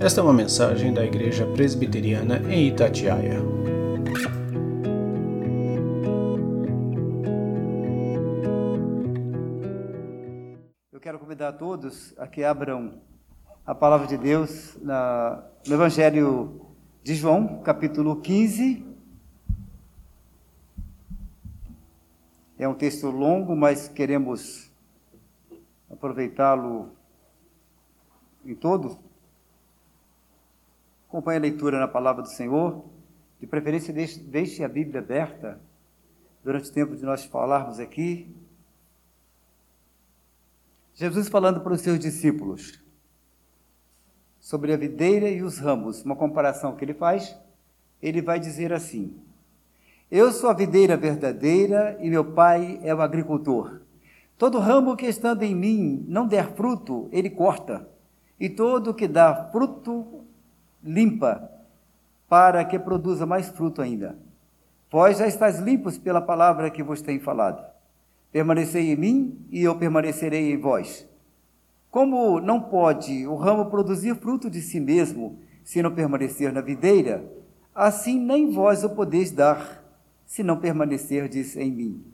[0.00, 3.38] Esta é uma mensagem da Igreja Presbiteriana em Itatiaia.
[10.92, 13.00] Eu quero convidar a todos a que abram
[13.64, 16.60] a palavra de Deus no Evangelho
[17.02, 18.84] de João, capítulo 15.
[22.58, 24.70] É um texto longo, mas queremos
[25.88, 26.90] aproveitá-lo
[28.44, 29.13] em todo.
[31.14, 32.84] Acompanhe a leitura na palavra do Senhor.
[33.38, 35.60] De preferência, deixe, deixe a Bíblia aberta
[36.42, 38.34] durante o tempo de nós falarmos aqui.
[40.92, 42.82] Jesus falando para os seus discípulos
[44.40, 47.38] sobre a videira e os ramos, uma comparação que ele faz,
[48.02, 49.16] ele vai dizer assim:
[50.10, 53.82] Eu sou a videira verdadeira e meu pai é o agricultor.
[54.36, 57.88] Todo ramo que estando em mim não der fruto, ele corta,
[58.40, 60.23] e todo que dá fruto,
[60.84, 61.50] limpa,
[62.28, 64.18] para que produza mais fruto ainda.
[64.90, 67.64] Vós já estáis limpos pela palavra que vos tenho falado.
[68.30, 71.08] Permanecei em mim e eu permanecerei em vós.
[71.90, 77.24] Como não pode o ramo produzir fruto de si mesmo se não permanecer na videira,
[77.74, 79.82] assim nem vós o podeis dar
[80.26, 82.04] se não permanecerdes em mim.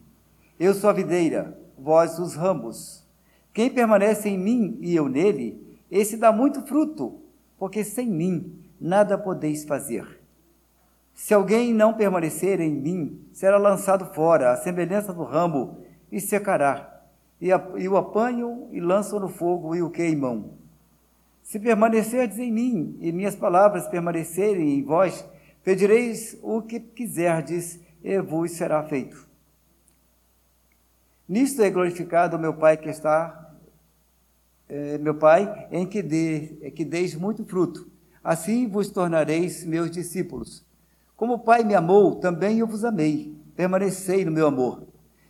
[0.59, 3.07] Eu sou a videira, vós os ramos.
[3.53, 7.21] Quem permanece em mim e eu nele, esse dá muito fruto,
[7.61, 10.19] porque sem mim nada podeis fazer.
[11.13, 17.03] Se alguém não permanecer em mim, será lançado fora, à semelhança do ramo, e secará.
[17.39, 20.55] E, a, e o apanham e lançam no fogo e o queimam.
[21.43, 25.23] Se permanecerdes em mim e minhas palavras permanecerem em vós,
[25.63, 29.29] pedireis o que quiserdes e vos será feito.
[31.29, 33.50] Nisto é glorificado meu Pai que está,
[34.71, 35.99] é, meu Pai, em que,
[36.63, 37.91] é que deis muito fruto.
[38.23, 40.65] Assim vos tornareis meus discípulos.
[41.17, 43.37] Como o Pai me amou, também eu vos amei.
[43.57, 44.87] Permanecei no meu amor.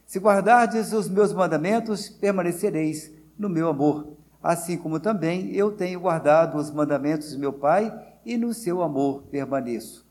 [0.06, 6.58] Se guardardes os meus mandamentos, permanecereis no meu amor, assim como também eu tenho guardado
[6.58, 10.06] os mandamentos de meu Pai e no seu amor permaneço.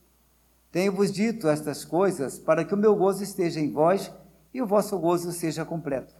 [0.71, 4.11] Tenho-vos dito estas coisas para que o meu gozo esteja em vós
[4.53, 6.15] e o vosso gozo seja completo.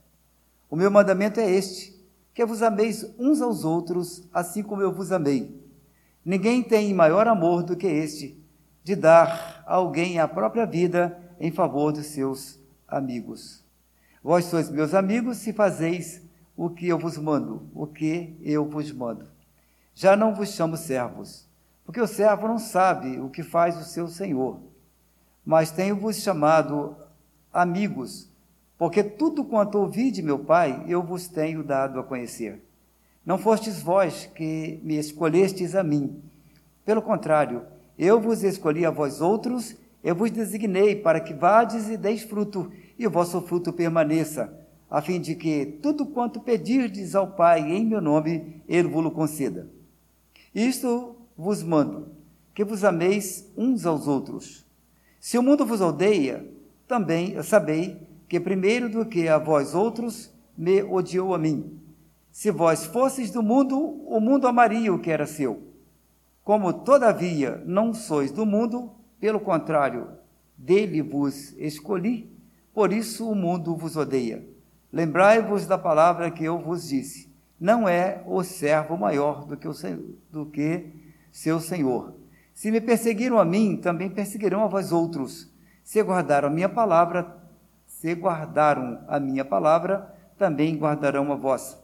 [0.70, 1.99] O meu mandamento é este:
[2.40, 5.62] que vos ameis uns aos outros, assim como eu vos amei.
[6.24, 8.42] Ninguém tem maior amor do que este,
[8.82, 12.58] de dar a alguém a própria vida em favor dos seus
[12.88, 13.62] amigos.
[14.24, 16.22] Vós sois meus amigos se fazeis
[16.56, 19.26] o que eu vos mando, o que eu vos mando.
[19.94, 21.46] Já não vos chamo servos,
[21.84, 24.62] porque o servo não sabe o que faz o seu senhor.
[25.44, 26.96] Mas tenho-vos chamado
[27.52, 28.29] amigos,
[28.80, 32.64] porque tudo quanto ouvi de meu Pai eu vos tenho dado a conhecer.
[33.26, 36.24] Não fostes vós que me escolhestes a mim.
[36.86, 37.64] Pelo contrário,
[37.98, 42.72] eu vos escolhi a vós outros, eu vos designei para que vades e deis fruto,
[42.98, 44.58] e o vosso fruto permaneça,
[44.90, 49.68] a fim de que tudo quanto pedirdes ao Pai em meu nome, ele vos conceda.
[50.56, 52.14] Isto vos mando,
[52.56, 54.66] que vos ameis uns aos outros.
[55.20, 56.50] Se o mundo vos odeia,
[56.88, 61.82] também sabei que primeiro do que a vós outros me odiou a mim.
[62.32, 65.64] Se vós fosseis do mundo, o mundo amaria o que era seu.
[66.44, 70.08] Como todavia não sois do mundo, pelo contrário,
[70.58, 72.32] dele vos escolhi,
[72.74, 74.48] por isso o mundo vos odeia.
[74.94, 77.30] Lembrai-vos da palavra que eu vos disse:
[77.60, 79.74] não é o servo maior do que, o,
[80.32, 80.86] do que
[81.32, 82.16] seu senhor.
[82.54, 85.52] Se me perseguiram a mim, também perseguirão a vós outros.
[85.84, 87.39] Se guardaram a minha palavra,
[88.00, 91.84] se guardaram a minha palavra, também guardarão a vossa.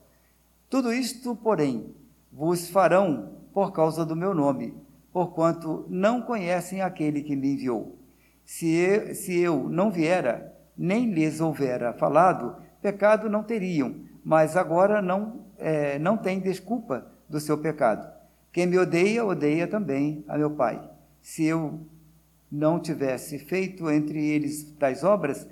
[0.69, 1.93] Tudo isto, porém,
[2.31, 4.73] vos farão por causa do meu nome,
[5.11, 7.99] porquanto não conhecem aquele que me enviou.
[8.45, 15.01] Se eu, se eu não viera, nem lhes houvera falado, pecado não teriam, mas agora
[15.01, 18.09] não, é, não tem desculpa do seu pecado.
[18.53, 20.81] Quem me odeia, odeia também a meu Pai.
[21.21, 21.81] Se eu
[22.49, 25.45] não tivesse feito entre eles tais obras,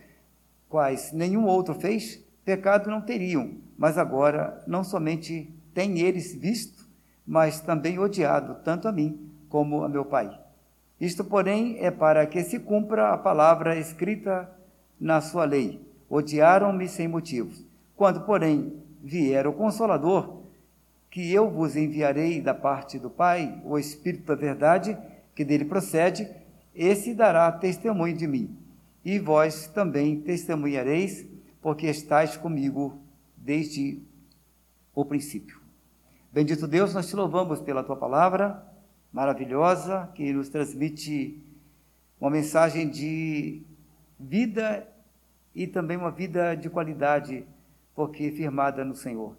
[0.74, 6.90] quais nenhum outro fez, pecado não teriam, mas agora não somente têm eles visto,
[7.28, 10.36] mas também odiado tanto a mim como a meu Pai.
[11.00, 14.50] Isto, porém, é para que se cumpra a palavra escrita
[15.00, 15.80] na sua lei.
[16.10, 17.64] Odiaram-me sem motivos.
[17.96, 18.74] Quando, porém,
[19.04, 20.42] vier o Consolador,
[21.12, 24.98] que eu vos enviarei da parte do Pai, o Espírito da Verdade,
[25.36, 26.28] que dele procede,
[26.74, 28.63] esse dará testemunho de mim.
[29.04, 31.28] E vós também testemunhareis,
[31.62, 33.02] porque estáis comigo
[33.36, 34.02] desde
[34.96, 35.60] o princípio.
[36.32, 38.66] Bendito Deus, nós te louvamos pela tua palavra,
[39.12, 41.44] maravilhosa que nos transmite
[42.20, 43.62] uma mensagem de
[44.20, 44.88] vida
[45.54, 47.46] e também uma vida de qualidade,
[47.94, 49.38] porque firmada no Senhor.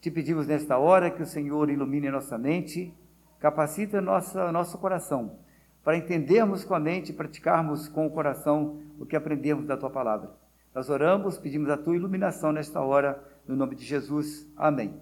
[0.00, 2.94] Te pedimos nesta hora que o Senhor ilumine a nossa mente,
[3.40, 5.38] capacite nossa, nosso coração,
[5.84, 9.90] para entendermos com a mente e praticarmos com o coração o que aprendemos da tua
[9.90, 10.30] palavra.
[10.74, 14.48] Nós oramos, pedimos a tua iluminação nesta hora, no nome de Jesus.
[14.56, 14.94] Amém.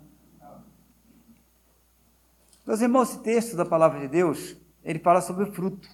[2.66, 5.88] Meus irmãos, esse texto da palavra de Deus, ele fala sobre o fruto.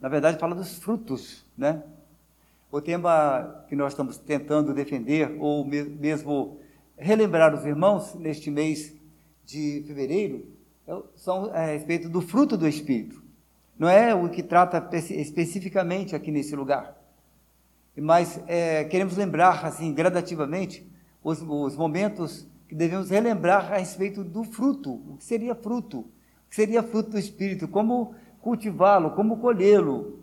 [0.00, 1.82] Na verdade, fala dos frutos, né?
[2.70, 6.58] O tema que nós estamos tentando defender, ou mesmo
[6.96, 8.94] relembrar os irmãos neste mês
[9.44, 10.46] de fevereiro,
[10.86, 13.21] é são é, a respeito do fruto do Espírito.
[13.82, 16.96] Não é o que trata especificamente aqui nesse lugar.
[17.96, 20.88] Mas é, queremos lembrar, assim, gradativamente,
[21.20, 24.92] os, os momentos que devemos relembrar a respeito do fruto.
[24.92, 25.98] O que seria fruto?
[25.98, 26.06] O
[26.48, 27.66] que seria fruto do Espírito?
[27.66, 29.10] Como cultivá-lo?
[29.16, 30.16] Como colhê-lo?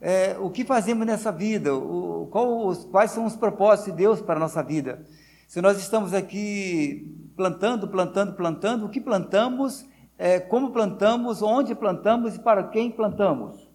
[0.00, 1.74] É, o que fazemos nessa vida?
[1.74, 5.04] O, qual, quais são os propósitos de Deus para a nossa vida?
[5.46, 9.84] Se nós estamos aqui plantando, plantando, plantando, o que plantamos,
[10.18, 13.68] é, como plantamos, onde plantamos e para quem plantamos?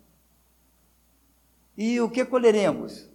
[1.77, 3.09] E o que colheremos?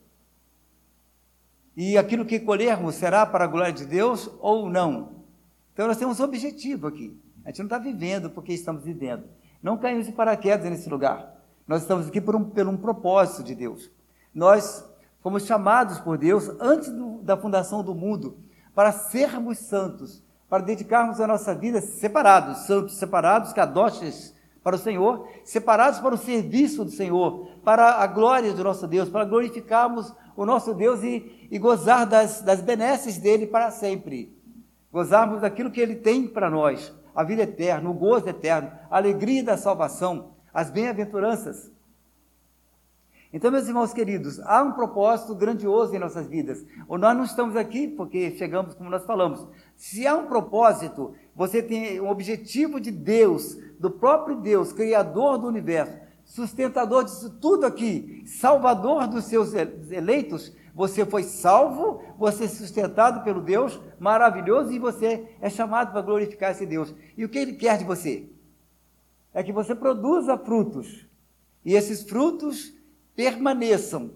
[1.76, 5.24] E aquilo que colhermos será para a glória de Deus ou não?
[5.72, 7.18] Então nós temos um objetivo aqui.
[7.44, 9.24] A gente não está vivendo porque estamos vivendo.
[9.62, 11.42] Não caímos de paraquedas nesse lugar.
[11.66, 13.90] Nós estamos aqui por um, por um propósito de Deus.
[14.34, 14.84] Nós
[15.20, 18.36] fomos chamados por Deus antes do, da fundação do mundo
[18.74, 20.22] para sermos santos,
[20.52, 26.18] para dedicarmos a nossa vida separados, santos separados, cadoches para o Senhor, separados para o
[26.18, 31.48] serviço do Senhor, para a glória do nosso Deus, para glorificarmos o nosso Deus e,
[31.50, 34.36] e gozar das, das benesses dele para sempre.
[34.92, 39.42] Gozarmos daquilo que ele tem para nós, a vida eterna, o gozo eterno, a alegria
[39.42, 41.72] da salvação, as bem-aventuranças.
[43.32, 46.62] Então, meus irmãos queridos, há um propósito grandioso em nossas vidas.
[46.86, 49.48] Ou nós não estamos aqui porque chegamos como nós falamos.
[49.82, 55.48] Se há um propósito, você tem um objetivo de Deus, do próprio Deus, Criador do
[55.48, 59.52] universo, sustentador disso tudo aqui, salvador dos seus
[59.90, 66.00] eleitos, você foi salvo, você é sustentado pelo Deus maravilhoso e você é chamado para
[66.00, 66.94] glorificar esse Deus.
[67.16, 68.28] E o que ele quer de você?
[69.34, 71.08] É que você produza frutos.
[71.64, 72.72] E esses frutos
[73.16, 74.12] permaneçam.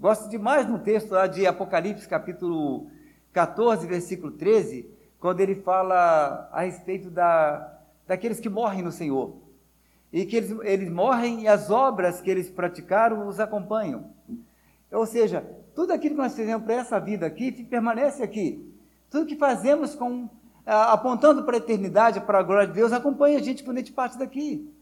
[0.00, 2.90] Gosto demais no texto lá de Apocalipse, capítulo
[3.32, 9.36] 14, versículo 13, quando ele fala a respeito da, daqueles que morrem no Senhor.
[10.12, 14.10] E que eles, eles morrem e as obras que eles praticaram os acompanham.
[14.90, 18.72] Ou seja, tudo aquilo que nós fizemos para essa vida aqui permanece aqui.
[19.10, 20.28] Tudo que fazemos com,
[20.64, 23.92] apontando para a eternidade, para a glória de Deus, acompanha a gente quando a gente
[23.92, 24.72] parte daqui.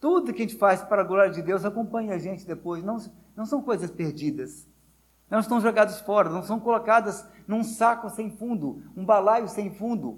[0.00, 2.84] Tudo que a gente faz para a glória de Deus acompanha a gente depois.
[2.84, 2.98] Não,
[3.36, 4.66] não são coisas perdidas.
[5.34, 10.16] Não estão jogadas fora, não são colocadas num saco sem fundo, um balaio sem fundo.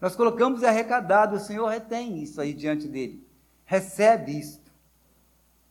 [0.00, 3.26] Nós colocamos e arrecadado, o Senhor retém isso aí diante dele.
[3.64, 4.62] Recebe isso.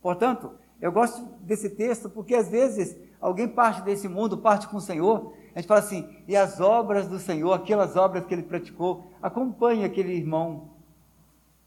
[0.02, 0.52] Portanto,
[0.82, 5.38] eu gosto desse texto porque às vezes alguém parte desse mundo, parte com o Senhor,
[5.56, 9.86] a gente fala assim, e as obras do Senhor, aquelas obras que ele praticou, acompanha
[9.86, 10.72] aquele irmão.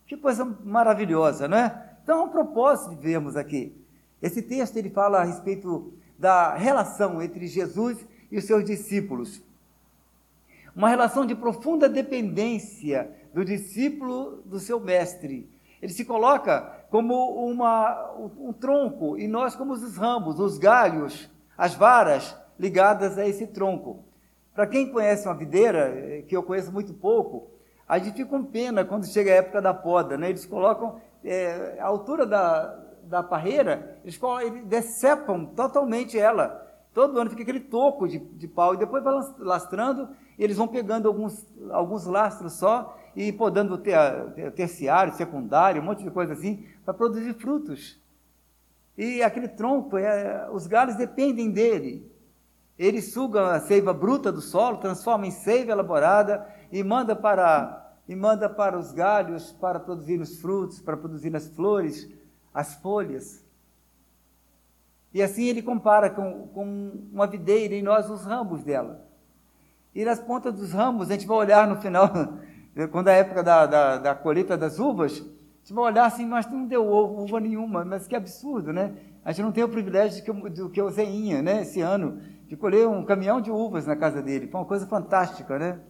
[0.06, 1.96] Que coisa maravilhosa, não é?
[2.02, 3.82] Então, é um propósito de vermos aqui.
[4.20, 9.42] Esse texto ele fala a respeito da relação entre Jesus e os seus discípulos.
[10.74, 15.48] Uma relação de profunda dependência do discípulo do seu mestre.
[15.80, 17.14] Ele se coloca como
[17.46, 23.46] uma, um tronco e nós como os ramos, os galhos, as varas ligadas a esse
[23.46, 24.04] tronco.
[24.54, 27.50] Para quem conhece uma videira, eh, que eu conheço muito pouco,
[27.86, 30.30] a gente fica com pena quando chega a época da poda, né?
[30.30, 36.62] Eles colocam é, a altura da, da parreira, eles, eles decepam totalmente ela.
[36.92, 40.08] Todo ano fica aquele toco de, de pau e depois vai lastrando,
[40.38, 43.96] eles vão pegando alguns, alguns lastros só e podando ter,
[44.54, 48.00] terciário, secundário, um monte de coisa assim, para produzir frutos.
[48.96, 52.10] E aquele tronco, é, os galhos dependem dele.
[52.78, 58.14] Ele suga a seiva bruta do solo, transforma em seiva elaborada e manda para e
[58.14, 62.06] manda para os galhos para produzir os frutos, para produzir as flores,
[62.54, 63.44] as folhas.
[65.12, 69.06] E assim ele compara com, com uma videira e nós os ramos dela.
[69.94, 72.10] E nas pontas dos ramos, a gente vai olhar no final,
[72.90, 76.26] quando é a época da, da, da colheita das uvas, a gente vai olhar assim,
[76.26, 78.94] mas não deu uva nenhuma, mas que absurdo, né?
[79.24, 82.56] A gente não tem o privilégio que, do que o Zeinha, né, esse ano, de
[82.56, 84.48] colher um caminhão de uvas na casa dele.
[84.48, 85.80] Foi uma coisa fantástica, né?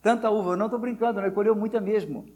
[0.00, 2.26] Tanta uva, não estou brincando, ele colheu muita mesmo.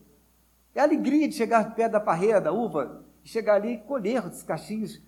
[0.74, 4.42] É a alegria de chegar perto da parreira da uva, chegar ali e colher os
[4.42, 5.00] cachinhos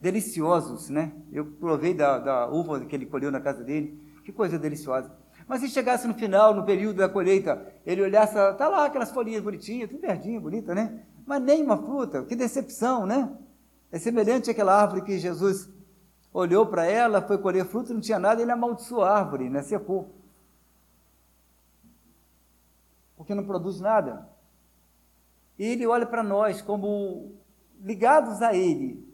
[0.00, 1.12] deliciosos, né?
[1.32, 5.12] Eu provei da, da uva que ele colheu na casa dele, que coisa deliciosa.
[5.46, 9.42] Mas se chegasse no final, no período da colheita, ele olhasse, tá lá aquelas folhinhas
[9.42, 11.04] bonitinhas, tudo verdinho, bonita, né?
[11.26, 13.30] Mas nem uma fruta, que decepção, né?
[13.90, 15.68] É semelhante àquela árvore que Jesus
[16.32, 19.62] olhou para ela, foi colher fruto, não tinha nada, ele amaldiçoou a árvore, né?
[19.62, 20.10] Secou.
[23.16, 24.28] Porque não produz nada.
[25.58, 27.34] E ele olha para nós como
[27.82, 29.04] ligados a ele,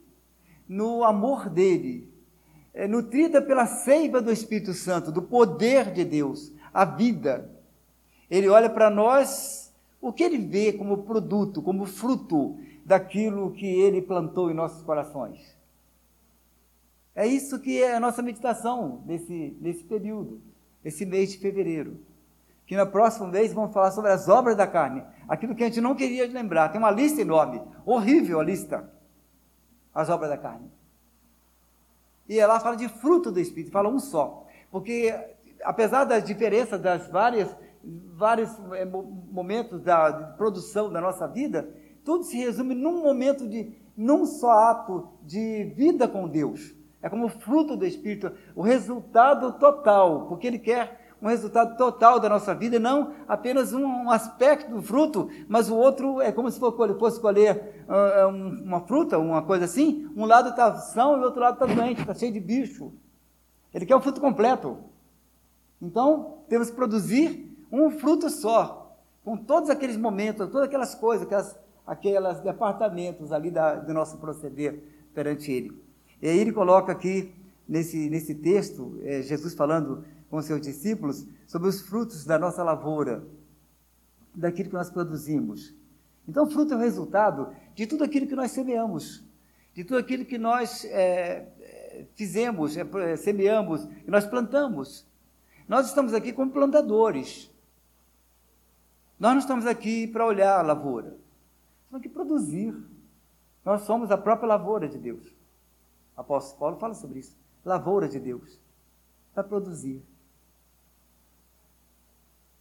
[0.69, 2.09] no amor dele,
[2.75, 7.51] é, nutrida pela seiva do Espírito Santo, do poder de Deus, a vida.
[8.31, 14.03] Ele olha para nós, o que ele vê como produto, como fruto daquilo que ele
[14.03, 15.57] plantou em nossos corações.
[17.15, 20.41] É isso que é a nossa meditação nesse, nesse período,
[20.85, 21.99] esse mês de fevereiro.
[22.69, 25.81] Que na próxima vez vamos falar sobre as obras da carne, aquilo que a gente
[25.81, 26.69] não queria lembrar.
[26.69, 28.93] Tem uma lista enorme, horrível a lista,
[29.95, 30.71] as obras da carne.
[32.29, 34.47] E ela fala de fruto do Espírito, fala um só.
[34.71, 35.15] Porque,
[35.65, 37.57] apesar das diferenças das várias,
[38.13, 44.27] vários eh, momentos da produção da nossa vida, tudo se resume num momento de, num
[44.27, 46.75] só ato de vida com Deus.
[47.01, 52.29] É como fruto do Espírito, o resultado total, porque Ele quer um resultado total da
[52.29, 56.59] nossa vida, não apenas um, um aspecto do fruto, mas o outro é como se
[56.59, 58.29] fosse colher uh,
[58.63, 62.01] uma fruta, uma coisa assim, um lado está são e o outro lado está doente,
[62.01, 62.93] está cheio de bicho.
[63.75, 64.79] Ele quer o fruto completo.
[65.81, 71.59] Então, temos que produzir um fruto só, com todos aqueles momentos, todas aquelas coisas, aquelas
[71.87, 74.83] aqueles departamentos ali da, do nosso proceder
[75.15, 75.83] perante Ele.
[76.21, 77.33] E aí ele coloca aqui,
[77.67, 83.27] nesse, nesse texto, é, Jesus falando com seus discípulos, sobre os frutos da nossa lavoura,
[84.35, 85.75] daquilo que nós produzimos.
[86.29, 89.25] Então, fruto é o resultado de tudo aquilo que nós semeamos,
[89.75, 95.07] de tudo aquilo que nós é, é fizemos, é, semeamos, que nós plantamos.
[95.67, 97.51] Nós estamos aqui como plantadores.
[99.19, 101.17] Nós não estamos aqui para olhar a lavoura.
[101.89, 102.75] Temos que produzir.
[103.65, 105.27] Nós somos a própria lavoura de Deus.
[106.17, 107.37] O apóstolo Paulo fala sobre isso.
[107.65, 108.61] Lavoura de Deus.
[109.35, 110.03] Para produzir.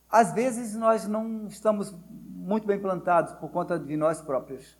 [0.09, 4.77] Às vezes nós não estamos muito bem plantados por conta de nós próprios.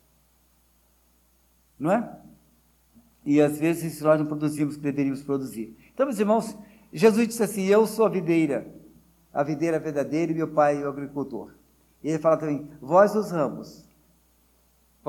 [1.78, 2.18] Não é?
[3.24, 5.76] E às vezes nós não produzimos o que deveríamos produzir.
[5.92, 6.56] Então, meus irmãos,
[6.92, 8.66] Jesus disse assim: Eu sou a videira,
[9.32, 11.52] a videira verdadeira, e meu pai é o agricultor.
[12.02, 13.88] E ele fala também: Vós os ramos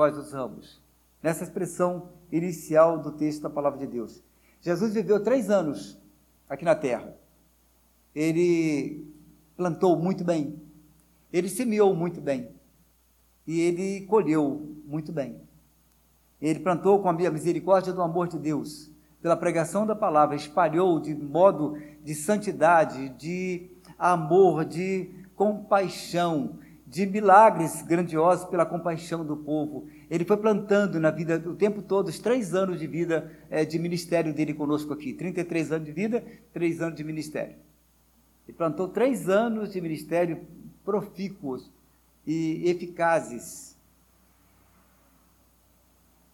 [0.00, 0.80] vós os ramos.
[1.22, 4.22] Nessa expressão inicial do texto da palavra de Deus.
[4.62, 6.00] Jesus viveu três anos
[6.48, 7.14] aqui na terra.
[8.14, 9.06] Ele
[9.60, 10.58] plantou muito bem,
[11.30, 12.48] ele semeou muito bem
[13.46, 15.38] e ele colheu muito bem.
[16.40, 18.90] Ele plantou com a misericórdia do amor de Deus,
[19.20, 27.82] pela pregação da palavra, espalhou de modo de santidade, de amor, de compaixão, de milagres
[27.82, 29.88] grandiosos pela compaixão do povo.
[30.08, 33.78] Ele foi plantando na vida o tempo todo, os três anos de vida é, de
[33.78, 35.12] ministério dele conosco aqui.
[35.12, 37.56] 33 anos de vida, três anos de ministério.
[38.50, 40.44] Ele plantou três anos de ministério
[40.84, 41.70] profícuos
[42.26, 43.78] e eficazes.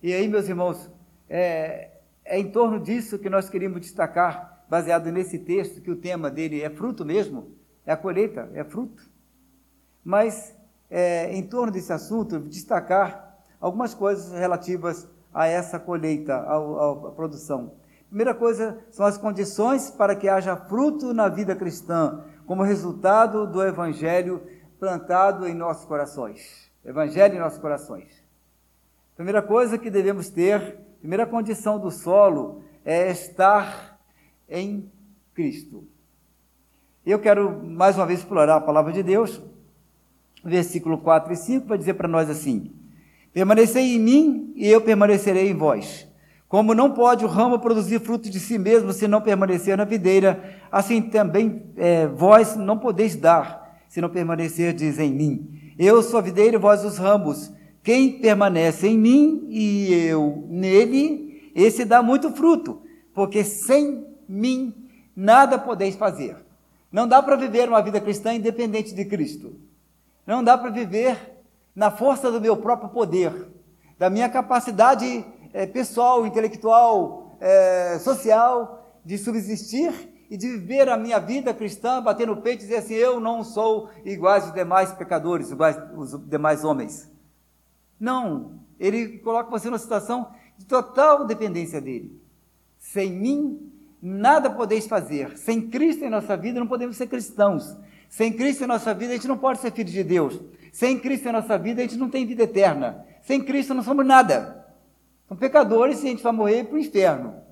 [0.03, 0.91] E aí, meus irmãos,
[1.29, 1.91] é,
[2.25, 6.63] é em torno disso que nós queríamos destacar, baseado nesse texto, que o tema dele
[6.63, 7.53] é fruto mesmo,
[7.85, 9.15] é a colheita, é fruto
[10.03, 10.57] mas
[10.89, 17.73] é, em torno desse assunto, destacar algumas coisas relativas a essa colheita, à produção.
[18.17, 23.63] Primeira coisa são as condições para que haja fruto na vida cristã, como resultado do
[23.63, 24.43] evangelho
[24.81, 26.73] plantado em nossos corações.
[26.83, 28.25] Evangelho em nossos corações.
[29.15, 34.01] Primeira coisa que devemos ter, primeira condição do solo é estar
[34.49, 34.91] em
[35.35, 35.87] Cristo.
[37.05, 39.43] Eu quero mais uma vez explorar a palavra de Deus
[40.43, 42.75] versículo 4 e 5, vai dizer para nós assim:
[43.35, 46.06] Permanecei em mim e eu permanecerei em vós.
[46.49, 50.59] Como não pode o ramo produzir fruto de si mesmo se não permanecer na videira,
[50.71, 55.73] assim também é, vós não podeis dar se não permanecerdes em mim.
[55.79, 57.53] Eu sou a videira e vós os ramos.
[57.83, 64.75] Quem permanece em mim e eu nele, esse dá muito fruto, porque sem mim
[65.15, 66.37] nada podeis fazer.
[66.91, 69.57] Não dá para viver uma vida cristã independente de Cristo.
[70.27, 71.17] Não dá para viver
[71.75, 73.33] na força do meu próprio poder,
[73.99, 75.25] da minha capacidade
[75.57, 79.91] é, pessoal, intelectual, é, social de subsistir
[80.29, 83.43] e de viver a minha vida cristã, bater no peito e dizer assim: eu não
[83.43, 87.11] sou igual aos demais pecadores, iguais os demais homens.
[87.99, 92.21] Não, ele coloca você numa situação de total dependência dele.
[92.79, 93.73] Sem mim,
[94.03, 95.39] nada podeis fazer.
[95.39, 97.75] Sem Cristo em nossa vida, não podemos ser cristãos.
[98.11, 100.39] Sem Cristo em nossa vida, a gente não pode ser filho de Deus.
[100.71, 103.07] Sem Cristo em nossa vida, a gente não tem vida eterna.
[103.23, 104.56] Sem Cristo, não somos nada.
[105.29, 107.43] São pecadores e a gente vai morrer para o inferno.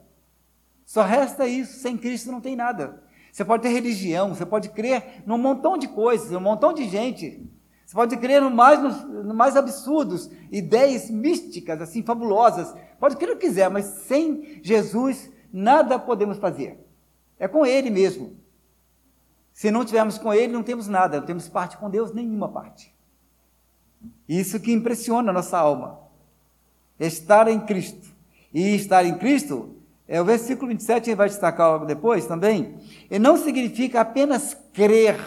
[0.85, 1.81] Só resta isso.
[1.81, 3.03] Sem Cristo, não tem nada.
[3.33, 7.51] Você pode ter religião, você pode crer num montão de coisas, num montão de gente.
[7.85, 12.73] Você pode crer no mais, no, mais absurdos, ideias místicas, assim, fabulosas.
[13.01, 16.79] Pode crer o que quiser, mas sem Jesus, nada podemos fazer.
[17.37, 18.37] É com Ele mesmo.
[19.53, 22.95] Se não tivermos com Ele, não temos nada, não temos parte com Deus, nenhuma parte.
[24.29, 26.04] Isso que impressiona a nossa alma.
[26.99, 28.13] Estar em Cristo.
[28.53, 29.75] E estar em Cristo,
[30.07, 32.75] é o versículo 27, ele vai destacar logo depois também,
[33.11, 35.19] e não significa apenas crer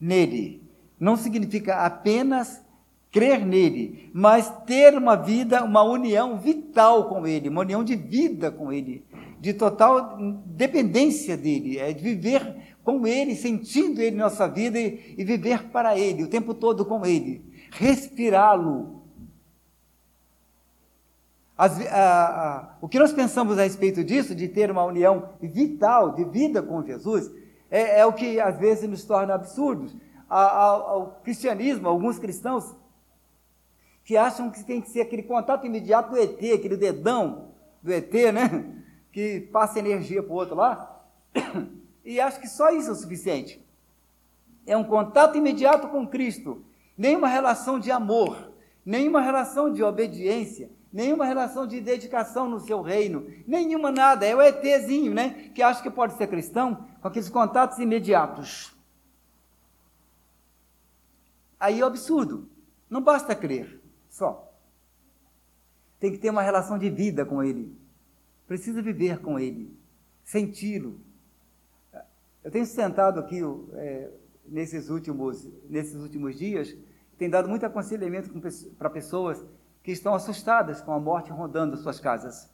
[0.00, 0.62] nele.
[0.98, 2.62] Não significa apenas
[3.10, 8.50] crer nele, mas ter uma vida, uma união vital com ele, uma união de vida
[8.50, 9.04] com ele,
[9.40, 10.16] de total
[10.46, 12.56] dependência dele, é de viver
[12.88, 17.04] com Ele, sentindo Ele nossa vida e, e viver para Ele, o tempo todo com
[17.04, 19.02] Ele, respirá-lo.
[22.80, 26.84] O que nós pensamos a respeito disso, de ter uma união vital, de vida com
[26.84, 27.30] Jesus,
[27.68, 29.96] é, é o que às vezes nos torna absurdos.
[30.28, 32.76] ao cristianismo, alguns cristãos
[34.04, 37.48] que acham que tem que ser aquele contato imediato do ET, aquele dedão
[37.82, 38.74] do ET, né?
[39.10, 41.02] Que passa energia para o outro lá.
[42.04, 43.60] e acho que só isso é o suficiente.
[44.66, 46.64] É um contato imediato com Cristo,
[46.96, 48.52] nenhuma relação de amor,
[48.84, 54.26] nenhuma relação de obediência, nenhuma relação de dedicação no seu reino, nenhuma nada.
[54.26, 55.50] É o ETzinho, né?
[55.54, 58.74] Que acha que pode ser cristão com aqueles contatos imediatos.
[61.58, 62.48] Aí é absurdo.
[62.88, 64.52] Não basta crer só.
[66.00, 67.76] Tem que ter uma relação de vida com Ele.
[68.46, 69.76] Precisa viver com Ele,
[70.24, 71.00] senti-lo,
[72.48, 73.40] eu tenho sentado aqui
[73.74, 74.10] é,
[74.46, 76.74] nesses, últimos, nesses últimos dias,
[77.18, 78.30] tem dado muito aconselhamento
[78.78, 79.44] para pessoas
[79.88, 82.50] que estão assustadas com a morte rondando suas casas.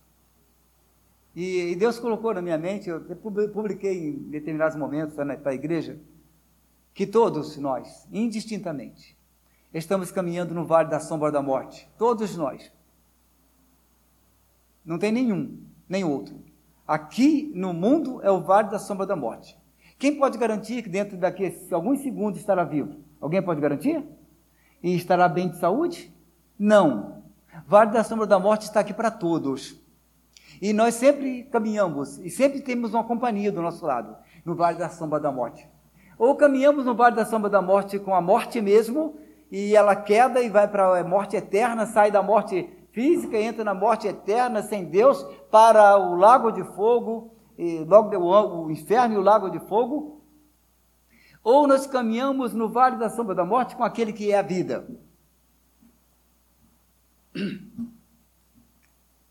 [1.35, 5.99] E, e, Deus colocou na minha mente, eu publiquei em determinados momentos para a igreja,
[6.95, 9.19] que todos nós, indistintamente,
[9.73, 11.91] estamos caminhando no vale da sombra da morte.
[11.99, 12.71] Todos nós.
[14.85, 16.41] Não tem nenhum, nem outro.
[16.87, 19.59] Aqui no mundo é o vale da sombra da morte.
[19.99, 22.95] Quem pode garantir que dentro daqui alguns segundos estará vivo?
[23.21, 24.05] Alguém pode garantir?
[24.81, 26.15] E estará bem de saúde?
[26.57, 27.14] Não.
[27.67, 29.81] Vale da sombra da morte está aqui para todos.
[30.61, 34.89] E nós sempre caminhamos e sempre temos uma companhia do nosso lado, no vale da
[34.89, 35.69] sombra da morte.
[36.19, 39.19] Ou caminhamos no vale da sombra da morte com a morte mesmo,
[39.51, 43.75] e ela queda e vai para a morte eterna, sai da morte física, entra na
[43.75, 47.35] morte eterna sem Deus, para o lago de fogo,
[47.87, 50.23] logo o inferno e o lago de fogo,
[51.43, 54.89] ou nós caminhamos no vale da sombra da morte com aquele que é a vida.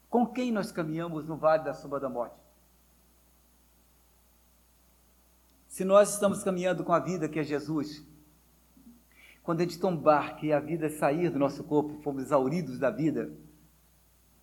[0.10, 2.36] Com quem nós caminhamos no vale da sombra da morte?
[5.68, 8.06] Se nós estamos caminhando com a vida que é Jesus,
[9.42, 13.34] quando a gente tombar que a vida sair do nosso corpo, fomos exauridos da vida,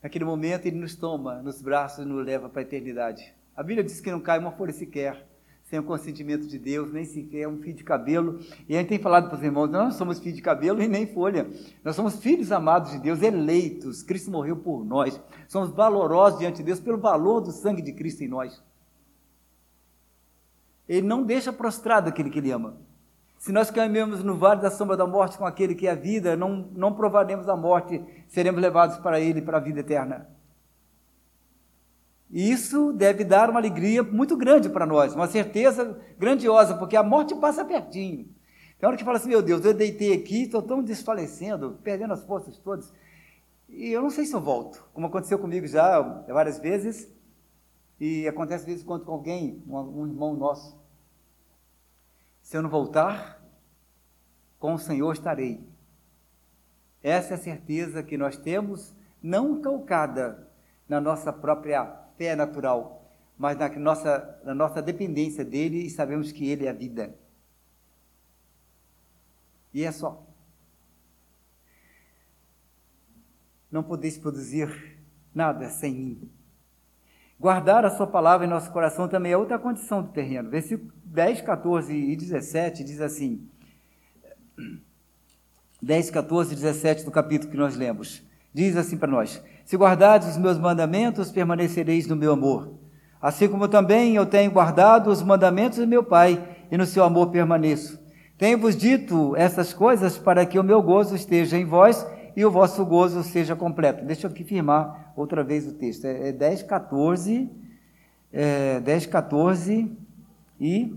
[0.03, 3.33] naquele momento ele nos toma nos braços e nos leva para a eternidade.
[3.55, 5.30] A Bíblia diz que não cai uma folha sequer
[5.71, 8.41] sem o consentimento de Deus, nem sequer um fio de cabelo.
[8.69, 10.89] E a gente tem falado para os irmãos: nós não somos fio de cabelo e
[10.89, 11.49] nem folha.
[11.85, 14.03] Nós somos filhos amados de Deus, eleitos.
[14.03, 15.21] Cristo morreu por nós.
[15.47, 18.61] Somos valorosos diante de Deus pelo valor do sangue de Cristo em nós.
[20.89, 22.77] Ele não deixa prostrado aquele que ele ama.
[23.39, 26.37] Se nós caminhamos no vale da sombra da morte com aquele que é a vida,
[26.37, 30.29] não, não provaremos a morte, seremos levados para ele, para a vida eterna.
[32.31, 37.03] E isso deve dar uma alegria muito grande para nós, uma certeza grandiosa, porque a
[37.03, 38.29] morte passa pertinho.
[38.79, 42.25] Tem hora que fala assim, meu Deus, eu deitei aqui, estou tão desfalecendo, perdendo as
[42.25, 42.93] forças todas,
[43.69, 47.11] e eu não sei se eu volto, como aconteceu comigo já várias vezes,
[47.99, 50.81] e acontece às vezes quando com alguém, um, um irmão nosso.
[52.41, 53.45] Se eu não voltar,
[54.59, 55.69] com o Senhor estarei.
[57.03, 60.49] Essa é a certeza que nós temos, não calcada
[60.89, 66.47] na nossa própria fé natural, mas na nossa, na nossa dependência dele e sabemos que
[66.47, 67.15] ele é a vida.
[69.73, 70.23] E é só.
[73.73, 74.99] Não podeis produzir
[75.35, 76.31] nada sem mim.
[77.39, 80.51] Guardar a sua palavra em nosso coração também é outra condição do terreno.
[80.51, 83.49] Versículo 10, 14 e 17 diz assim:
[85.81, 88.23] 10, 14 e 17 do capítulo que nós lemos.
[88.53, 92.75] Diz assim para nós: Se guardardes os meus mandamentos, permanecereis no meu amor.
[93.21, 97.31] Assim como também eu tenho guardado os mandamentos do meu Pai, e no seu amor
[97.31, 98.01] permaneço.
[98.39, 102.87] Tenho-vos dito essas coisas para que o meu gozo esteja em vós e o vosso
[102.87, 104.05] gozo seja completo.
[104.05, 106.07] Deixa eu aqui firmar outra vez o texto.
[106.07, 107.51] É 10, 14,
[108.33, 109.93] é 10, 14
[110.59, 110.95] e,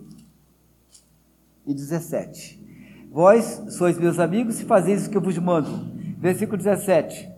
[1.66, 2.62] e 17.
[3.12, 5.92] Vós sois meus amigos se fazeis o que eu vos mando.
[6.20, 7.33] Versículo 17.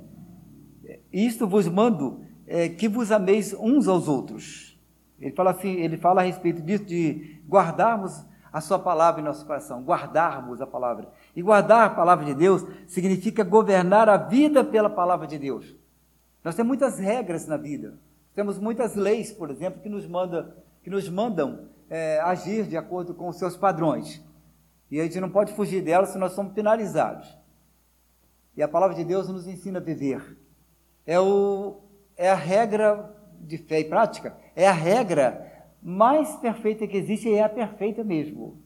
[1.16, 4.78] Isto vos mando é, que vos ameis uns aos outros.
[5.18, 9.46] Ele fala assim, ele fala a respeito disso de guardarmos a sua palavra em nosso
[9.46, 11.08] coração, guardarmos a palavra.
[11.34, 15.74] E guardar a palavra de Deus significa governar a vida pela palavra de Deus.
[16.44, 17.98] Nós temos muitas regras na vida.
[18.34, 23.14] Temos muitas leis, por exemplo, que nos, manda, que nos mandam é, agir de acordo
[23.14, 24.22] com os seus padrões.
[24.92, 27.38] E a gente não pode fugir dela se nós somos penalizados.
[28.58, 30.44] E a palavra de Deus nos ensina a viver.
[31.06, 31.82] É, o,
[32.18, 37.36] é a regra de fé e prática, é a regra mais perfeita que existe e
[37.36, 38.60] é a perfeita mesmo.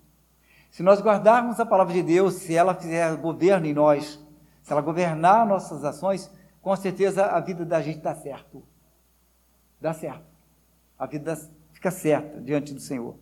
[0.71, 4.23] Se nós guardarmos a palavra de Deus, se ela fizer governo em nós,
[4.61, 8.63] se ela governar nossas ações, com certeza a vida da gente dá certo.
[9.81, 10.23] Dá certo.
[10.97, 11.35] A vida
[11.73, 13.15] fica certa diante do Senhor.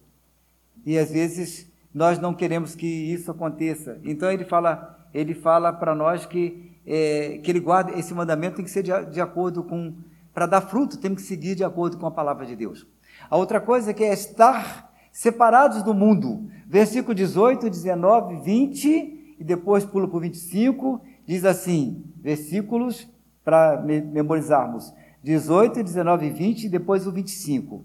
[0.86, 4.00] E às vezes nós não queremos que isso aconteça.
[4.04, 8.66] Então ele fala, ele fala para nós que, é, que ele guarda esse mandamento tem
[8.66, 9.94] que ser de, de acordo com
[10.34, 12.86] para dar fruto, temos que seguir de acordo com a palavra de Deus.
[13.28, 16.48] A outra coisa que é estar separados do mundo.
[16.68, 23.08] Versículo 18, 19, 20 e depois pula para o 25, diz assim, versículos
[23.44, 24.94] para memorizarmos.
[25.24, 27.84] 18, 19 e 20 e depois o 25.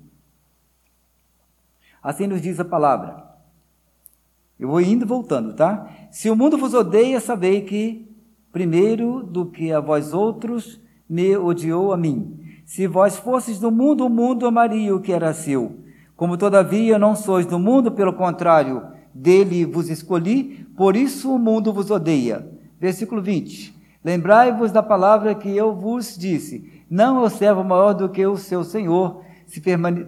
[2.03, 3.33] Assim nos diz a palavra.
[4.61, 5.91] Eu vou indo e voltando, tá?
[6.11, 8.12] Se o mundo vos odeia, sabei que
[8.53, 12.39] primeiro do que a vós outros me odiou a mim.
[12.65, 15.81] Se vós fosseis do mundo, o mundo amaria o que era seu.
[16.15, 21.73] Como todavia não sois do mundo, pelo contrário, dele vos escolhi, por isso o mundo
[21.73, 22.47] vos odeia.
[22.79, 23.75] Versículo 20.
[24.05, 28.37] Lembrai-vos da palavra que eu vos disse: Não é o servo maior do que o
[28.37, 29.23] seu senhor.
[29.47, 29.61] Se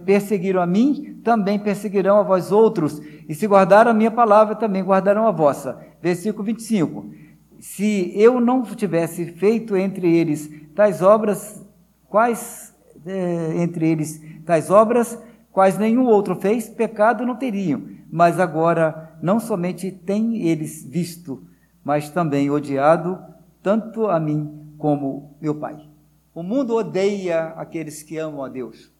[0.05, 3.01] perseguiram a mim, também perseguirão a vós outros.
[3.29, 5.79] E se guardaram a minha palavra, também guardarão a vossa.
[6.01, 7.24] Versículo 25.
[7.65, 11.65] Se eu não tivesse feito entre eles tais obras,
[12.07, 15.19] quais é, entre eles tais obras,
[15.51, 17.81] quais nenhum outro fez, pecado não teriam.
[18.11, 21.43] Mas agora não somente têm eles visto,
[21.83, 23.19] mas também odiado
[23.63, 25.89] tanto a mim como meu Pai.
[26.35, 28.93] O mundo odeia aqueles que amam a Deus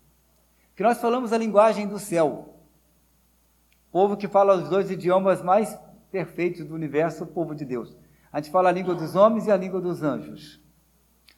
[0.76, 2.56] que nós falamos a linguagem do céu.
[3.92, 5.78] Povo que fala os dois idiomas mais
[6.12, 7.96] perfeitos do universo, o povo de Deus.
[8.36, 10.60] A gente fala a língua dos homens e a língua dos anjos.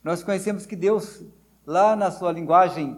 [0.03, 1.23] Nós conhecemos que Deus,
[1.63, 2.97] lá na sua linguagem,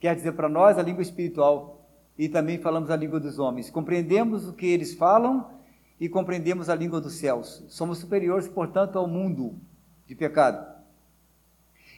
[0.00, 1.88] quer dizer para nós a língua espiritual.
[2.18, 3.70] E também falamos a língua dos homens.
[3.70, 5.48] Compreendemos o que eles falam
[6.00, 7.64] e compreendemos a língua dos céus.
[7.68, 9.54] Somos superiores, portanto, ao mundo
[10.08, 10.66] de pecado.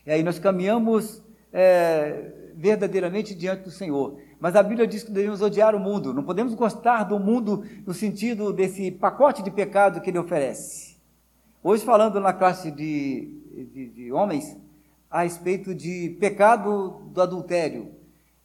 [0.05, 4.21] E aí nós caminhamos é, verdadeiramente diante do Senhor.
[4.39, 7.95] Mas a Bíblia diz que devemos odiar o mundo, não podemos gostar do mundo no
[7.95, 10.98] sentido desse pacote de pecado que ele oferece.
[11.61, 14.57] Hoje, falando na classe de, de, de homens,
[15.11, 17.91] a respeito de pecado do adultério,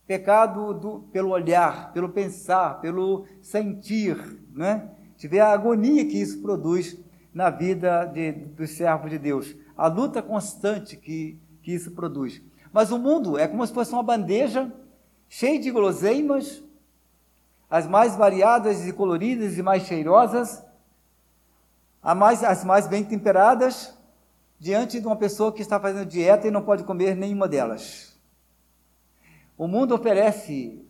[0.08, 4.18] pecado do, pelo olhar, pelo pensar, pelo sentir,
[4.52, 4.90] né?
[5.16, 7.00] Tiver a agonia que isso produz
[7.32, 12.42] na vida de, dos servos de Deus, a luta constante que, que isso produz.
[12.72, 14.74] Mas o mundo é como se fosse uma bandeja
[15.30, 16.64] cheia de guloseimas,
[17.70, 20.64] as mais variadas e coloridas e mais cheirosas,
[22.04, 23.98] mais, as mais bem temperadas,
[24.60, 28.20] diante de uma pessoa que está fazendo dieta e não pode comer nenhuma delas.
[29.58, 30.84] O mundo oferece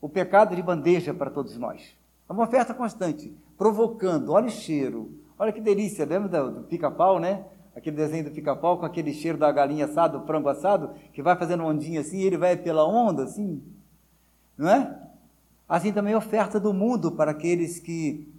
[0.00, 1.96] o pecado de bandeja para todos nós.
[2.28, 4.32] É uma oferta constante, provocando.
[4.32, 6.04] Olha o cheiro, olha que delícia.
[6.04, 7.44] Lembra do pica-pau, né?
[7.76, 11.36] aquele desenho do pica-pau com aquele cheiro da galinha assada, do frango assado, que vai
[11.36, 13.62] fazendo ondinha assim, e ele vai pela onda assim,
[14.56, 14.98] não é?
[15.68, 18.32] Assim também a oferta do mundo para aqueles que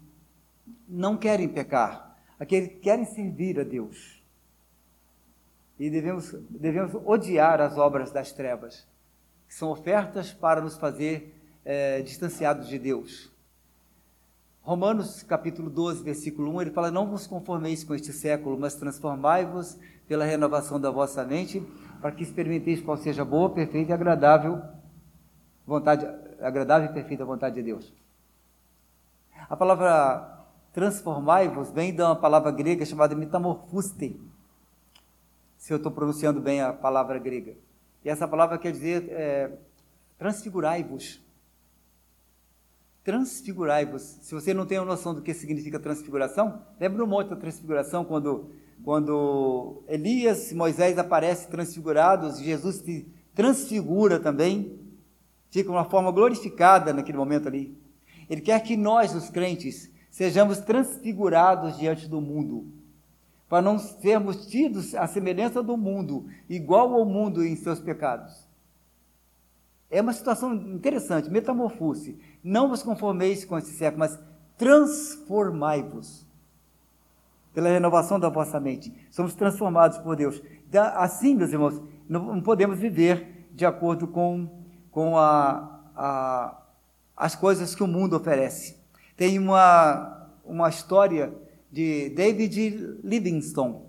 [0.90, 2.07] não querem pecar,
[2.40, 4.24] aqueles que querem servir a Deus.
[5.80, 8.88] E devemos, devemos odiar as obras das trevas,
[9.48, 13.32] que são ofertas para nos fazer é, distanciados de Deus.
[14.62, 19.78] Romanos capítulo 12, versículo 1, ele fala: Não vos conformeis com este século, mas transformai-vos
[20.08, 21.64] pela renovação da vossa mente,
[22.02, 24.62] para que experimenteis qual seja boa, perfeita e agradável
[25.68, 26.08] vontade
[26.40, 27.94] agradável e perfeita vontade de Deus.
[29.50, 30.37] A palavra
[30.78, 34.16] transformai-vos vem de uma palavra grega chamada metamorfuste.
[35.58, 37.56] Se eu estou pronunciando bem a palavra grega.
[38.06, 39.58] E essa palavra quer dizer é,
[40.20, 41.20] transfigurai-vos.
[43.04, 44.20] Transfigurai-vos.
[44.22, 48.06] Se você não tem a noção do que significa transfiguração, lembra um monte da transfiguração
[48.06, 48.52] quando,
[48.84, 54.80] quando Elias e Moisés aparecem transfigurados, Jesus se transfigura também,
[55.50, 57.76] fica uma forma glorificada naquele momento ali.
[58.30, 62.66] Ele quer que nós, os crentes, sejamos transfigurados diante do mundo,
[63.48, 68.50] para não sermos tidos à semelhança do mundo, igual ao mundo em seus pecados.
[69.92, 72.18] É uma situação interessante, metamorfose.
[72.44, 74.20] Não vos conformeis com esse século, mas
[74.58, 76.26] transformai-vos
[77.54, 78.92] pela renovação da vossa mente.
[79.12, 80.42] Somos transformados por Deus.
[80.96, 84.50] Assim, meus irmãos, não podemos viver de acordo com,
[84.90, 86.64] com a, a,
[87.16, 88.77] as coisas que o mundo oferece.
[89.18, 91.34] Tem uma, uma história
[91.70, 93.82] de David Livingstone.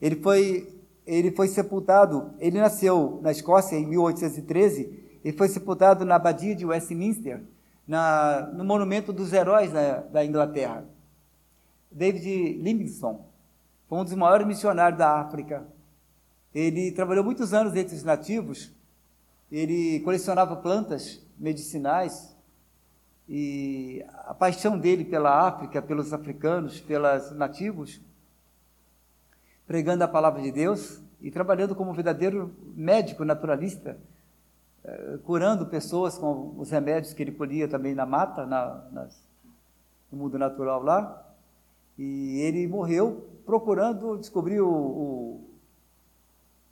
[0.00, 6.16] Ele foi, ele foi sepultado, ele nasceu na Escócia em 1813 ele foi sepultado na
[6.16, 7.42] abadia de Westminster,
[7.86, 10.84] na, no monumento dos heróis da, da Inglaterra.
[11.90, 13.18] David Livingstone
[13.88, 15.66] foi um dos maiores missionários da África.
[16.54, 18.72] Ele trabalhou muitos anos entre os nativos,
[19.50, 22.34] ele colecionava plantas medicinais,
[23.32, 28.00] e a paixão dele pela África, pelos africanos, pelos nativos,
[29.68, 33.96] pregando a palavra de Deus e trabalhando como verdadeiro médico naturalista,
[34.82, 39.22] eh, curando pessoas com os remédios que ele podia também na mata, na, nas,
[40.10, 41.24] no mundo natural lá.
[41.96, 45.50] E ele morreu procurando descobrir o, o,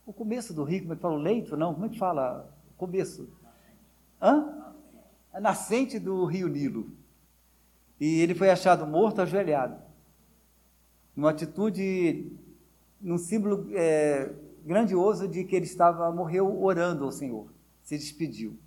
[0.07, 1.15] o começo do rio, como é que fala?
[1.15, 1.57] O leito?
[1.57, 2.53] Não, como é que fala?
[2.73, 3.29] O começo.
[4.21, 4.68] Hã?
[5.39, 6.91] A nascente do rio Nilo.
[8.01, 9.81] E ele foi achado morto, ajoelhado.
[11.15, 12.33] Numa atitude,
[13.01, 14.33] num símbolo é,
[14.65, 17.47] grandioso de que ele estava, morreu orando ao Senhor
[17.85, 18.59] se despediu.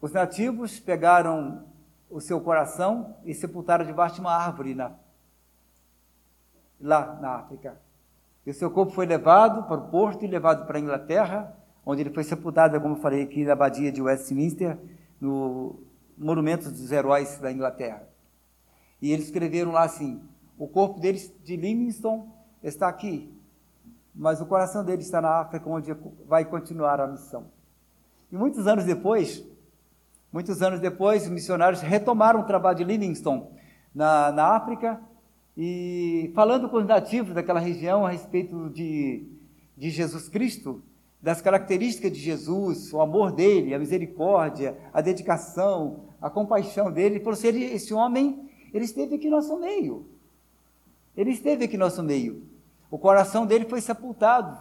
[0.00, 1.64] Os nativos pegaram
[2.08, 4.92] o seu coração e sepultaram debaixo de uma árvore na,
[6.80, 7.76] lá na África.
[8.46, 11.57] E o seu corpo foi levado para o porto e levado para a Inglaterra,
[11.90, 14.78] onde ele foi sepultado, como eu falei aqui, na abadia de Westminster,
[15.18, 15.80] no
[16.18, 18.06] Monumento dos Heróis da Inglaterra.
[19.00, 20.20] E eles escreveram lá assim:
[20.58, 22.24] o corpo deles de Livingstone
[22.62, 23.34] está aqui,
[24.14, 25.96] mas o coração dele está na África, onde
[26.26, 27.46] vai continuar a missão.
[28.30, 29.42] E muitos anos depois,
[30.30, 33.46] muitos anos depois, os missionários retomaram o trabalho de Livingstone
[33.94, 35.00] na, na África
[35.56, 39.26] e falando com os nativos daquela região a respeito de,
[39.74, 40.82] de Jesus Cristo,
[41.20, 47.16] das características de Jesus, o amor dele, a misericórdia, a dedicação, a compaixão dele.
[47.16, 50.06] Ele falou assim, esse homem, ele esteve aqui no nosso meio.
[51.16, 52.42] Ele esteve aqui no nosso meio.
[52.90, 54.56] O coração dele foi sepultado.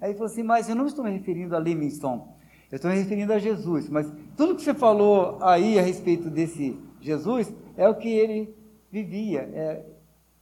[0.00, 2.22] Aí ele falou assim: Mas eu não estou me referindo a Livingstone,
[2.70, 3.88] eu estou me referindo a Jesus.
[3.88, 8.54] Mas tudo que você falou aí a respeito desse Jesus é o que ele
[8.92, 9.40] vivia.
[9.52, 9.86] É,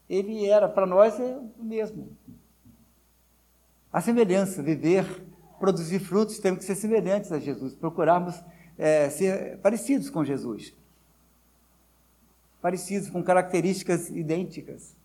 [0.08, 2.08] ele era, para nós, é o mesmo.
[3.92, 5.06] A semelhança, viver,
[5.58, 8.34] produzir frutos, temos que ser semelhantes a Jesus, procurarmos
[8.76, 10.74] é, ser parecidos com Jesus.
[12.60, 14.98] Parecidos, com características idênticas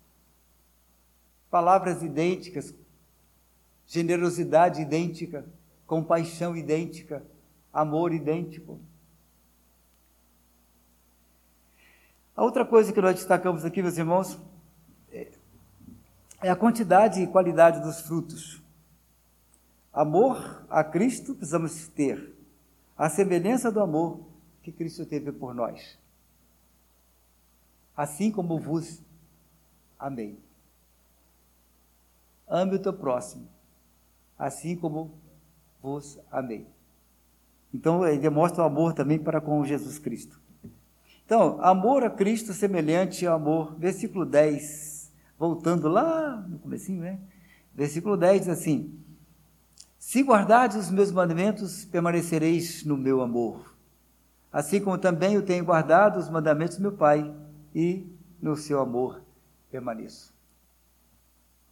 [1.54, 2.74] palavras idênticas,
[3.86, 5.46] generosidade idêntica,
[5.86, 7.24] compaixão idêntica,
[7.72, 8.80] amor idêntico.
[12.34, 14.36] A outra coisa que nós destacamos aqui, meus irmãos,
[16.42, 18.60] é a quantidade e qualidade dos frutos.
[19.94, 22.34] Amor a Cristo precisamos ter,
[22.98, 24.26] a semelhança do amor
[24.60, 25.96] que Cristo teve por nós.
[27.96, 29.00] Assim como vos
[29.96, 30.36] amei.
[32.48, 33.46] Ame o teu próximo,
[34.36, 35.12] assim como
[35.80, 36.66] vos amei.
[37.72, 40.40] Então, ele demonstra o amor também para com Jesus Cristo.
[41.24, 43.76] Então, amor a Cristo semelhante ao amor.
[43.78, 47.20] Versículo 10, voltando lá no comecinho, né?
[47.72, 49.03] Versículo 10 diz assim:
[50.06, 53.74] Se guardardes os meus mandamentos, permanecereis no meu amor.
[54.52, 57.34] Assim como também eu tenho guardado os mandamentos do meu Pai,
[57.74, 58.06] e
[58.40, 59.22] no seu amor
[59.70, 60.32] permaneço.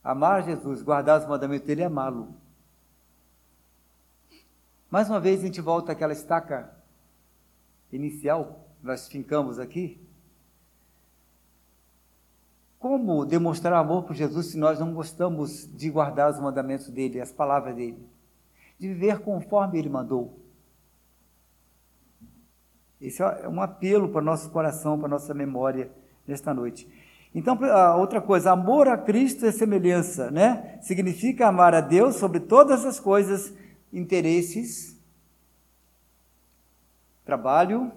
[0.03, 2.35] Amar Jesus, guardar os mandamentos dele e amá-lo.
[4.91, 6.75] Mais uma vez a gente volta àquela estaca
[7.93, 10.01] inicial, nós fincamos aqui.
[12.79, 17.31] Como demonstrar amor por Jesus se nós não gostamos de guardar os mandamentos dele, as
[17.31, 18.12] palavras dele?
[18.79, 20.41] De viver conforme ele mandou.
[23.01, 25.91] Esse é um apelo para o nosso coração, para a nossa memória
[26.27, 26.89] nesta noite.
[27.35, 27.59] Então,
[27.99, 30.79] outra coisa, amor a Cristo é semelhança, né?
[30.83, 33.53] Significa amar a Deus sobre todas as coisas,
[33.93, 34.97] interesses,
[37.25, 37.91] trabalho,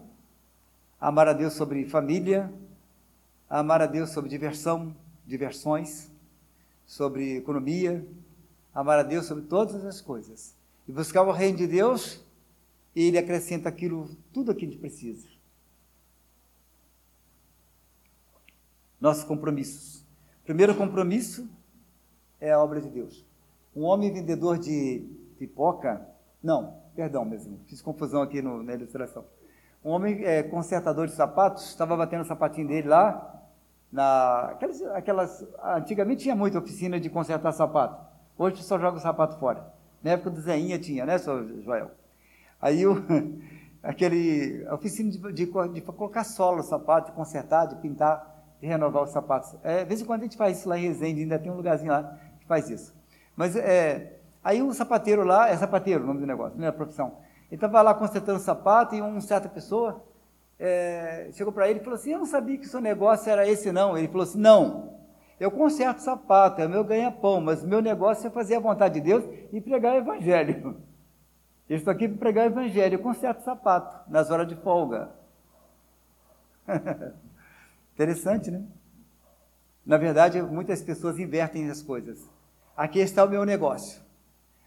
[0.99, 2.51] amar a Deus sobre família,
[3.49, 6.09] amar a Deus sobre diversão, diversões,
[6.85, 8.07] sobre economia,
[8.73, 10.54] amar a Deus sobre todas as coisas.
[10.87, 12.23] E buscar o reino de Deus,
[12.95, 15.35] e Ele acrescenta aquilo, tudo aquilo que precisa.
[19.05, 20.03] nossos compromissos.
[20.43, 21.47] Primeiro compromisso
[22.41, 23.23] é a obra de Deus.
[23.75, 26.03] Um homem vendedor de pipoca,
[26.41, 29.25] não, perdão mesmo, fiz confusão aqui no, na ilustração.
[29.83, 33.43] Um homem é, consertador de sapatos estava batendo o sapatinho dele lá,
[33.91, 38.03] na, aquelas, aquelas, antigamente tinha muita oficina de consertar sapato.
[38.37, 39.71] Hoje só joga o sapato fora.
[40.03, 41.91] Na época do Zeinha tinha, né, seu Joel?
[42.61, 43.03] Aí o,
[43.81, 49.03] aquele, oficina de, de, de, colocar sola no sapato, de consertar, de pintar de renovar
[49.03, 49.55] os sapatos.
[49.63, 51.55] É, de vez em quando a gente faz isso lá em Resende, ainda tem um
[51.55, 52.95] lugarzinho lá que faz isso.
[53.35, 56.73] Mas é, aí o sapateiro lá, é sapateiro o nome do negócio, não é a
[56.73, 57.17] profissão.
[57.47, 60.03] Ele estava lá consertando o sapato e uma certa pessoa
[60.57, 63.47] é, chegou para ele e falou assim: Eu não sabia que o seu negócio era
[63.47, 63.97] esse, não.
[63.97, 64.94] Ele falou assim: Não,
[65.39, 69.23] eu conserto sapato, é meu ganha-pão, mas meu negócio é fazer a vontade de Deus
[69.51, 70.81] e pregar o Evangelho.
[71.67, 75.09] Eu estou aqui para pregar o Evangelho, eu conserto sapato nas horas de folga.
[77.95, 78.63] Interessante, né?
[79.83, 82.29] Na verdade, muitas pessoas invertem as coisas.
[82.77, 83.99] Aqui está o meu negócio.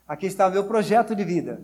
[0.09, 1.62] Aqui está o meu projeto de vida.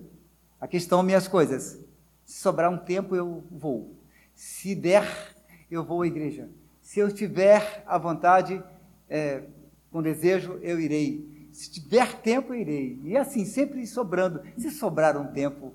[0.61, 1.85] Aqui estão minhas coisas.
[2.25, 3.97] Se sobrar um tempo, eu vou.
[4.35, 5.35] Se der,
[5.71, 6.49] eu vou à igreja.
[6.81, 8.63] Se eu tiver a vontade,
[9.09, 9.45] é,
[9.91, 11.49] com desejo, eu irei.
[11.53, 13.01] Se tiver tempo, eu irei.
[13.05, 14.43] E assim, sempre sobrando.
[14.59, 15.73] Se sobrar um tempo,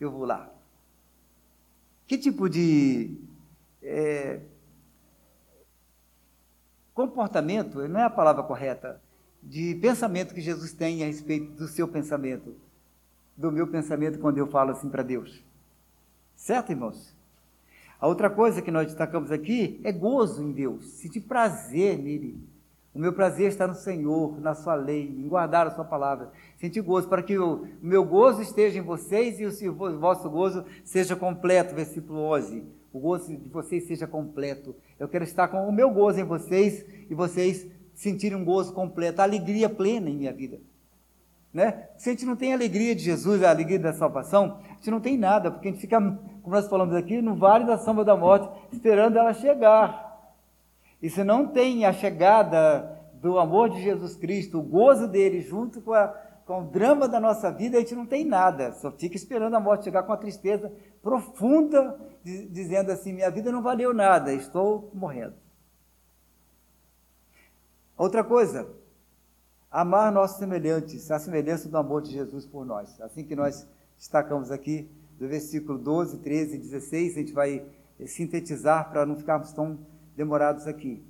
[0.00, 0.50] eu vou lá.
[2.06, 3.14] Que tipo de
[3.82, 4.40] é,
[6.94, 9.00] comportamento, não é a palavra correta,
[9.42, 12.56] de pensamento que Jesus tem a respeito do seu pensamento,
[13.36, 15.44] do meu pensamento quando eu falo assim para Deus.
[16.34, 17.14] Certo, irmãos?
[18.00, 22.36] A outra coisa que nós destacamos aqui é gozo em Deus, sentir prazer nele.
[22.98, 26.32] O meu prazer está no Senhor, na sua lei, em guardar a sua palavra.
[26.56, 31.14] Sentir gozo, para que o meu gozo esteja em vocês e o vosso gozo seja
[31.14, 31.76] completo.
[31.76, 34.74] Versículo 11 o gozo de vocês seja completo.
[34.98, 39.20] Eu quero estar com o meu gozo em vocês e vocês sentirem um gozo completo,
[39.20, 40.58] a alegria plena em minha vida.
[41.54, 41.84] Né?
[41.98, 44.90] Se a gente não tem a alegria de Jesus, a alegria da salvação, a gente
[44.90, 48.04] não tem nada, porque a gente fica, como nós falamos aqui, no vale da sombra
[48.04, 50.07] da morte, esperando ela chegar.
[51.00, 55.80] E se não tem a chegada do amor de Jesus Cristo, o gozo dele junto
[55.80, 56.08] com, a,
[56.46, 59.60] com o drama da nossa vida, a gente não tem nada, só fica esperando a
[59.60, 65.34] morte chegar com a tristeza profunda dizendo assim: minha vida não valeu nada, estou morrendo.
[67.96, 68.68] Outra coisa,
[69.70, 73.00] amar nossos semelhantes, a semelhança do amor de Jesus por nós.
[73.00, 77.66] Assim que nós destacamos aqui, do versículo 12, 13 e 16, a gente vai
[78.06, 79.78] sintetizar para não ficarmos tão
[80.18, 81.00] demorados aqui.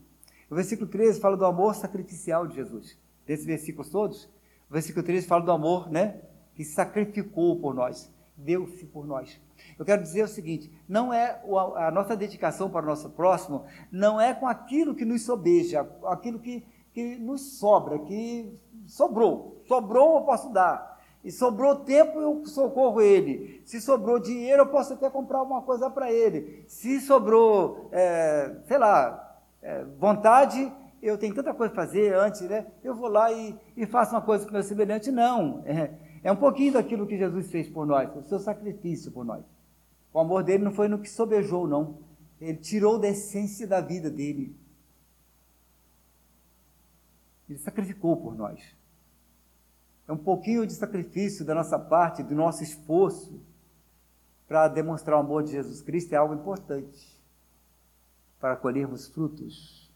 [0.50, 2.96] O versículo 13 fala do amor sacrificial de Jesus.
[3.26, 4.26] Desses versículos todos,
[4.68, 6.20] o versículo 13 fala do amor, né?
[6.54, 9.40] Que sacrificou por nós, deu-se por nós.
[9.78, 11.40] Eu quero dizer o seguinte: não é
[11.76, 16.38] a nossa dedicação para o nosso próximo, não é com aquilo que nos sobeja, aquilo
[16.38, 18.54] que, que nos sobra, que
[18.86, 19.62] sobrou.
[19.66, 20.97] Sobrou, eu posso dar.
[21.24, 23.60] E sobrou tempo, eu socorro ele.
[23.64, 26.64] Se sobrou dinheiro, eu posso até comprar alguma coisa para ele.
[26.68, 32.66] Se sobrou, é, sei lá, é, vontade, eu tenho tanta coisa para fazer antes, né?
[32.82, 35.10] Eu vou lá e, e faço uma coisa com meu semelhante.
[35.10, 35.62] Não.
[35.66, 35.90] É,
[36.22, 39.44] é um pouquinho daquilo que Jesus fez por nós, o seu sacrifício por nós.
[40.12, 41.98] O amor dele não foi no que sobejou, não.
[42.40, 44.56] Ele tirou da essência da vida dele.
[47.48, 48.77] Ele sacrificou por nós.
[50.08, 53.38] É um pouquinho de sacrifício da nossa parte, do nosso esforço,
[54.48, 57.22] para demonstrar o amor de Jesus Cristo é algo importante
[58.40, 59.92] para colhermos frutos.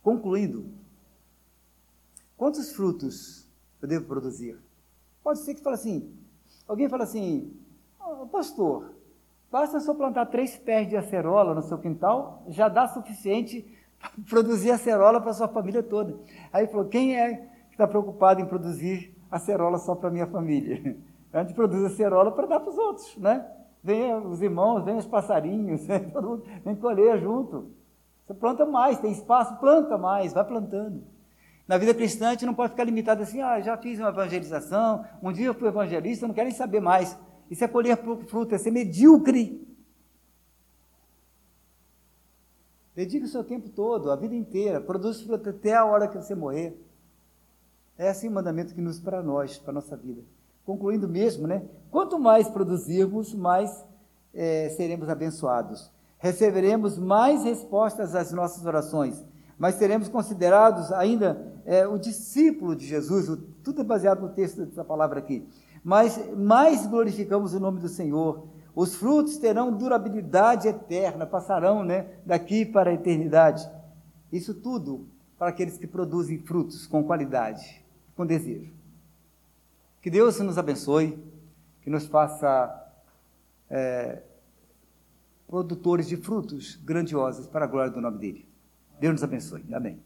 [0.00, 0.70] Concluindo,
[2.36, 3.48] quantos frutos
[3.82, 4.56] eu devo produzir?
[5.24, 6.16] Pode ser que fale assim,
[6.68, 7.52] alguém fala assim,
[7.98, 8.94] oh, pastor,
[9.50, 13.66] basta só plantar três pés de acerola no seu quintal, já dá suficiente
[13.98, 16.16] para produzir acerola para a sua família toda.
[16.52, 20.96] Aí falou, quem é está preocupado em produzir acerola só para minha família?
[21.32, 23.46] A gente produz acerola para dar para os outros, né?
[23.82, 27.70] Vem os irmãos, vem os passarinhos, vem todo mundo, vem colher junto.
[28.24, 31.04] Você planta mais, tem espaço, planta mais, vai plantando.
[31.68, 35.04] Na vida cristã, a gente não pode ficar limitado assim, ah, já fiz uma evangelização,
[35.22, 37.18] um dia eu fui evangelista, não quero nem saber mais.
[37.50, 39.66] Isso é colher fruto, é ser medíocre.
[42.94, 46.34] Dedique o seu tempo todo, a vida inteira, produz fruto até a hora que você
[46.34, 46.80] morrer.
[47.98, 50.22] É assim o mandamento que nos para nós, para a nossa vida.
[50.64, 51.62] Concluindo mesmo, né?
[51.90, 53.84] Quanto mais produzirmos, mais
[54.34, 55.90] é, seremos abençoados.
[56.18, 59.24] Receberemos mais respostas às nossas orações,
[59.58, 63.26] mas seremos considerados ainda é, o discípulo de Jesus,
[63.62, 65.46] tudo é baseado no texto dessa palavra aqui.
[65.82, 72.66] Mas mais glorificamos o nome do Senhor, os frutos terão durabilidade eterna, passarão né, daqui
[72.66, 73.66] para a eternidade.
[74.30, 75.06] Isso tudo
[75.38, 77.84] para aqueles que produzem frutos com qualidade,
[78.16, 78.72] com desejo.
[80.00, 81.22] Que Deus nos abençoe,
[81.82, 82.92] que nos faça
[83.68, 84.22] é,
[85.46, 88.48] produtores de frutos grandiosos para a glória do nome dele.
[88.98, 89.64] Deus nos abençoe.
[89.72, 90.00] Amém.